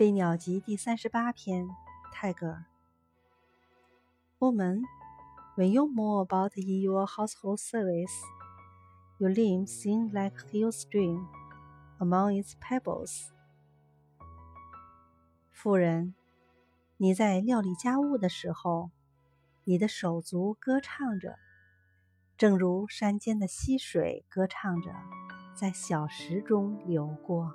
[0.02, 1.68] 《飞鸟集》第三十八篇，
[2.10, 2.64] 泰戈尔。
[4.38, 4.80] Woman,
[5.58, 8.22] when you mow about in your household service,
[9.18, 11.26] your limbs sing like hill stream,
[11.98, 13.28] among its pebbles.
[15.52, 16.14] 妇人，
[16.96, 18.90] 你在料理家务的时候，
[19.64, 21.36] 你的手足歌唱着，
[22.38, 24.94] 正如山间的溪水歌唱着，
[25.54, 27.54] 在小石中流过。